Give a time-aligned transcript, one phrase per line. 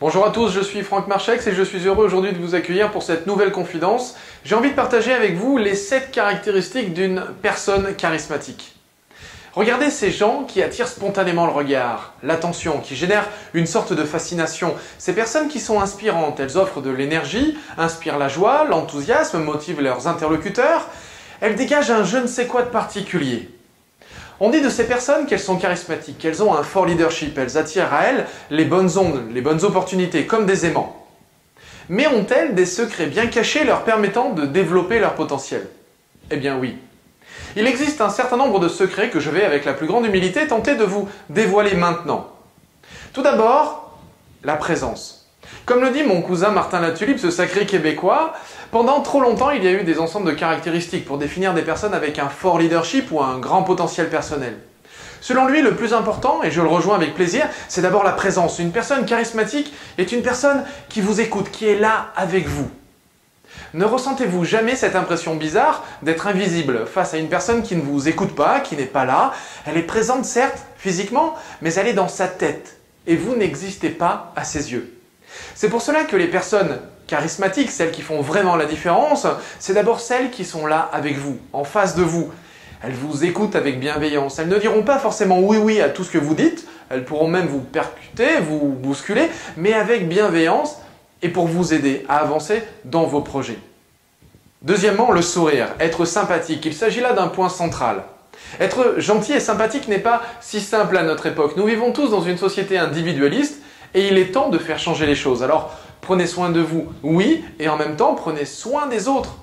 [0.00, 2.92] Bonjour à tous, je suis Franck Marchex et je suis heureux aujourd'hui de vous accueillir
[2.92, 4.14] pour cette nouvelle confidence.
[4.44, 8.76] J'ai envie de partager avec vous les 7 caractéristiques d'une personne charismatique.
[9.54, 14.76] Regardez ces gens qui attirent spontanément le regard, l'attention, qui génèrent une sorte de fascination.
[14.98, 20.06] Ces personnes qui sont inspirantes, elles offrent de l'énergie, inspirent la joie, l'enthousiasme, motivent leurs
[20.06, 20.86] interlocuteurs.
[21.40, 23.50] Elles dégagent un je ne sais quoi de particulier.
[24.40, 27.92] On dit de ces personnes qu'elles sont charismatiques, qu'elles ont un fort leadership, elles attirent
[27.92, 31.06] à elles les bonnes ondes, les bonnes opportunités, comme des aimants.
[31.88, 35.66] Mais ont-elles des secrets bien cachés leur permettant de développer leur potentiel?
[36.30, 36.76] Eh bien oui.
[37.56, 40.46] Il existe un certain nombre de secrets que je vais, avec la plus grande humilité,
[40.46, 42.28] tenter de vous dévoiler maintenant.
[43.12, 43.98] Tout d'abord,
[44.44, 45.27] la présence.
[45.66, 48.32] Comme le dit mon cousin Martin Latulipe, ce sacré québécois,
[48.70, 51.94] pendant trop longtemps il y a eu des ensembles de caractéristiques pour définir des personnes
[51.94, 54.56] avec un fort leadership ou un grand potentiel personnel.
[55.20, 58.58] Selon lui, le plus important, et je le rejoins avec plaisir, c'est d'abord la présence.
[58.58, 62.70] Une personne charismatique est une personne qui vous écoute, qui est là avec vous.
[63.74, 68.08] Ne ressentez-vous jamais cette impression bizarre d'être invisible face à une personne qui ne vous
[68.08, 69.32] écoute pas, qui n'est pas là?
[69.66, 72.76] Elle est présente certes physiquement, mais elle est dans sa tête,
[73.06, 74.97] et vous n'existez pas à ses yeux.
[75.54, 79.26] C'est pour cela que les personnes charismatiques, celles qui font vraiment la différence,
[79.58, 82.30] c'est d'abord celles qui sont là avec vous, en face de vous.
[82.82, 84.38] Elles vous écoutent avec bienveillance.
[84.38, 87.28] Elles ne diront pas forcément oui oui à tout ce que vous dites, elles pourront
[87.28, 90.76] même vous percuter, vous bousculer, mais avec bienveillance
[91.22, 93.58] et pour vous aider à avancer dans vos projets.
[94.62, 96.64] Deuxièmement, le sourire, être sympathique.
[96.64, 98.04] Il s'agit là d'un point central.
[98.60, 101.56] Être gentil et sympathique n'est pas si simple à notre époque.
[101.56, 103.60] Nous vivons tous dans une société individualiste
[103.94, 105.42] et il est temps de faire changer les choses.
[105.42, 109.36] Alors, prenez soin de vous, oui, et en même temps, prenez soin des autres.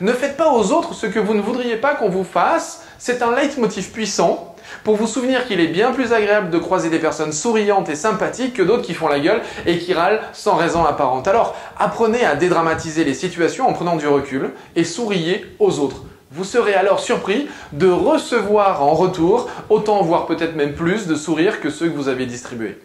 [0.00, 2.84] Ne faites pas aux autres ce que vous ne voudriez pas qu'on vous fasse.
[2.98, 6.98] C'est un leitmotiv puissant pour vous souvenir qu'il est bien plus agréable de croiser des
[6.98, 10.84] personnes souriantes et sympathiques que d'autres qui font la gueule et qui râlent sans raison
[10.84, 11.28] apparente.
[11.28, 16.02] Alors, apprenez à dédramatiser les situations en prenant du recul et souriez aux autres.
[16.32, 21.60] Vous serez alors surpris de recevoir en retour autant, voire peut-être même plus, de sourires
[21.60, 22.78] que ceux que vous avez distribués.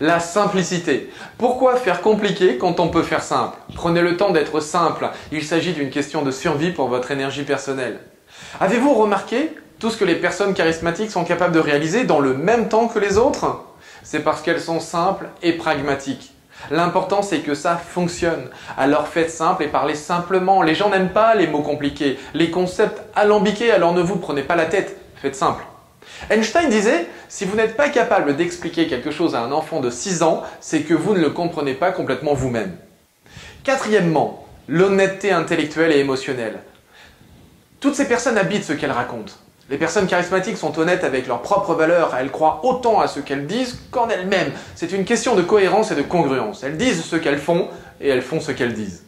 [0.00, 1.10] La simplicité.
[1.36, 3.58] Pourquoi faire compliqué quand on peut faire simple?
[3.74, 5.10] Prenez le temps d'être simple.
[5.32, 8.00] Il s'agit d'une question de survie pour votre énergie personnelle.
[8.60, 12.68] Avez-vous remarqué tout ce que les personnes charismatiques sont capables de réaliser dans le même
[12.68, 13.64] temps que les autres?
[14.02, 16.32] C'est parce qu'elles sont simples et pragmatiques.
[16.70, 18.48] L'important c'est que ça fonctionne.
[18.76, 20.62] Alors faites simple et parlez simplement.
[20.62, 24.56] Les gens n'aiment pas les mots compliqués, les concepts alambiqués, alors ne vous prenez pas
[24.56, 24.96] la tête.
[25.16, 25.62] Faites simple.
[26.30, 30.22] Einstein disait, si vous n'êtes pas capable d'expliquer quelque chose à un enfant de 6
[30.22, 32.76] ans, c'est que vous ne le comprenez pas complètement vous-même.
[33.64, 36.60] Quatrièmement, l'honnêteté intellectuelle et émotionnelle.
[37.80, 39.32] Toutes ces personnes habitent ce qu'elles racontent.
[39.70, 43.46] Les personnes charismatiques sont honnêtes avec leurs propres valeurs, elles croient autant à ce qu'elles
[43.46, 44.52] disent qu'en elles-mêmes.
[44.74, 46.64] C'est une question de cohérence et de congruence.
[46.64, 47.68] Elles disent ce qu'elles font
[48.00, 49.04] et elles font ce qu'elles disent.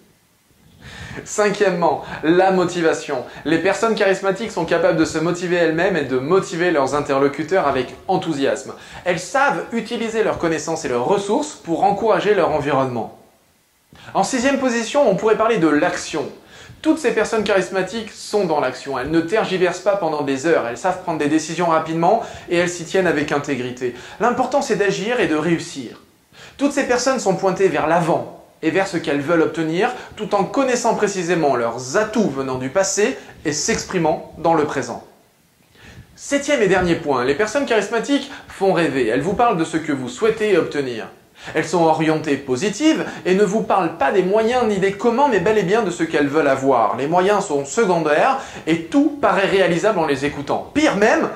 [1.24, 3.24] Cinquièmement, la motivation.
[3.44, 7.94] Les personnes charismatiques sont capables de se motiver elles-mêmes et de motiver leurs interlocuteurs avec
[8.08, 8.72] enthousiasme.
[9.04, 13.18] Elles savent utiliser leurs connaissances et leurs ressources pour encourager leur environnement.
[14.14, 16.28] En sixième position, on pourrait parler de l'action.
[16.80, 18.98] Toutes ces personnes charismatiques sont dans l'action.
[18.98, 20.66] Elles ne tergiversent pas pendant des heures.
[20.66, 23.94] Elles savent prendre des décisions rapidement et elles s'y tiennent avec intégrité.
[24.18, 26.00] L'important, c'est d'agir et de réussir.
[26.56, 30.44] Toutes ces personnes sont pointées vers l'avant, et vers ce qu'elles veulent obtenir, tout en
[30.44, 35.04] connaissant précisément leurs atouts venant du passé et s'exprimant dans le présent.
[36.14, 39.08] Septième et dernier point, les personnes charismatiques font rêver.
[39.08, 41.08] Elles vous parlent de ce que vous souhaitez obtenir.
[41.54, 45.40] Elles sont orientées positives et ne vous parlent pas des moyens ni des comment, mais
[45.40, 46.96] bel et bien de ce qu'elles veulent avoir.
[46.96, 50.70] Les moyens sont secondaires et tout paraît réalisable en les écoutant.
[50.72, 51.28] Pire même,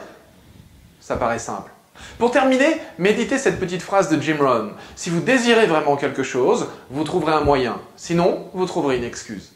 [1.00, 1.72] ça paraît simple.
[2.18, 4.72] Pour terminer, méditez cette petite phrase de Jim Rohn.
[4.94, 7.78] Si vous désirez vraiment quelque chose, vous trouverez un moyen.
[7.96, 9.52] Sinon, vous trouverez une excuse.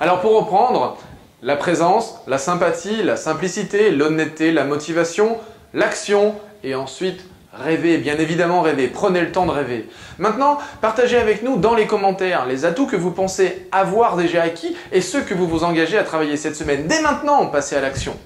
[0.00, 0.98] Alors pour reprendre,
[1.42, 5.38] la présence, la sympathie, la simplicité, l'honnêteté, la motivation,
[5.72, 8.88] l'action et ensuite rêver, bien évidemment rêver.
[8.88, 9.88] Prenez le temps de rêver.
[10.18, 14.76] Maintenant, partagez avec nous dans les commentaires les atouts que vous pensez avoir déjà acquis
[14.92, 16.86] et ceux que vous vous engagez à travailler cette semaine.
[16.86, 18.16] Dès maintenant, passez à l'action.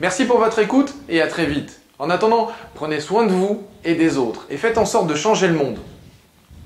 [0.00, 1.80] Merci pour votre écoute et à très vite.
[1.98, 5.48] En attendant, prenez soin de vous et des autres et faites en sorte de changer
[5.48, 5.78] le monde.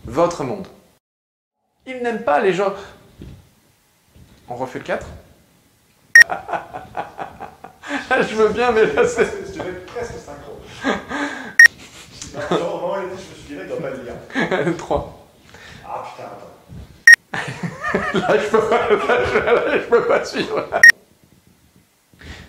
[0.05, 0.67] Votre monde.
[1.87, 2.75] Ils n'aiment pas les gens.
[4.49, 5.07] On refait le 4
[8.11, 9.25] Je veux bien, mais là c'est.
[9.55, 10.59] Je vais être presque synchro.
[12.35, 14.77] non, genre, je me suis dit, pas le lire.
[14.79, 15.27] 3.
[15.87, 16.47] Ah putain, attends.
[18.19, 20.69] Là, je peux pas, là, je, là, je peux pas suivre.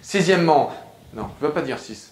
[0.01, 0.71] Sixièmement,
[1.13, 2.11] non, je veux pas dire 6.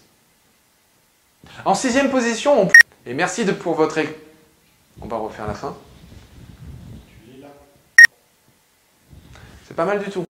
[1.65, 2.69] En sixième position, on...
[3.05, 3.99] et merci de, pour votre...
[5.01, 5.75] On va refaire la fin.
[9.67, 10.28] C'est pas mal du tout.